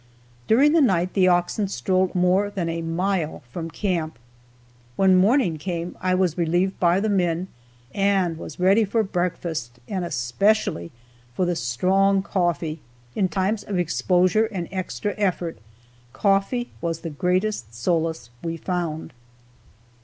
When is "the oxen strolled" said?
1.13-2.09